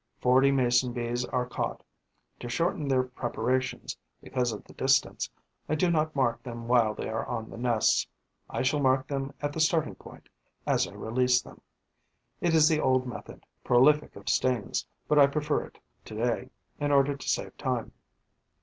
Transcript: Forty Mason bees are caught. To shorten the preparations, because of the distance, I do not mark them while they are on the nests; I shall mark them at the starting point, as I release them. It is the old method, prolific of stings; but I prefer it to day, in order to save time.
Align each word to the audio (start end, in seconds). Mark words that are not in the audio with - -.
Forty 0.19 0.49
Mason 0.49 0.93
bees 0.93 1.23
are 1.25 1.45
caught. 1.45 1.83
To 2.39 2.49
shorten 2.49 2.87
the 2.87 3.03
preparations, 3.03 3.95
because 4.19 4.51
of 4.51 4.63
the 4.63 4.73
distance, 4.73 5.29
I 5.69 5.75
do 5.75 5.91
not 5.91 6.15
mark 6.15 6.41
them 6.41 6.67
while 6.67 6.95
they 6.95 7.07
are 7.07 7.23
on 7.27 7.51
the 7.51 7.57
nests; 7.59 8.07
I 8.49 8.63
shall 8.63 8.79
mark 8.79 9.05
them 9.07 9.31
at 9.43 9.53
the 9.53 9.59
starting 9.59 9.93
point, 9.93 10.27
as 10.65 10.87
I 10.87 10.93
release 10.93 11.39
them. 11.43 11.61
It 12.39 12.55
is 12.55 12.67
the 12.67 12.81
old 12.81 13.05
method, 13.05 13.45
prolific 13.63 14.15
of 14.15 14.27
stings; 14.27 14.87
but 15.07 15.19
I 15.19 15.27
prefer 15.27 15.65
it 15.65 15.77
to 16.05 16.15
day, 16.15 16.49
in 16.79 16.91
order 16.91 17.15
to 17.15 17.29
save 17.29 17.55
time. 17.57 17.91